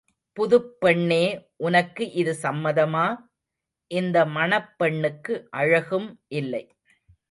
[0.37, 1.25] புதுப் பெண்ணே
[1.57, 3.05] உனக்கு இது சம்மதமா?
[3.91, 6.63] இந்த மணப்பெண்ணுக்கு அழகும் இல்லை.